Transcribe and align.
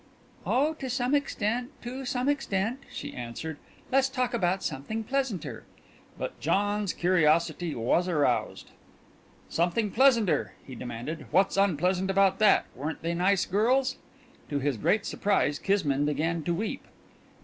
"Oh, 0.47 0.73
to 0.79 0.89
some 0.89 1.13
extent, 1.13 1.69
to 1.83 2.05
some 2.05 2.27
extent," 2.27 2.79
she 2.91 3.13
answered. 3.13 3.57
"Let's 3.91 4.09
talk 4.09 4.33
about 4.33 4.63
something 4.63 5.03
pleasanter." 5.03 5.63
But 6.17 6.39
John's 6.39 6.91
curiosity 6.91 7.75
was 7.75 8.07
aroused. 8.07 8.71
"Something 9.47 9.91
pleasanter!" 9.91 10.53
he 10.65 10.73
demanded. 10.73 11.27
"What's 11.29 11.55
unpleasant 11.55 12.09
about 12.09 12.39
that? 12.39 12.65
Weren't 12.75 13.03
they 13.03 13.13
nice 13.13 13.45
girls?" 13.45 13.97
To 14.49 14.57
his 14.57 14.75
great 14.77 15.05
surprise 15.05 15.59
Kismine 15.59 16.03
began 16.05 16.41
to 16.45 16.53
weep. 16.55 16.83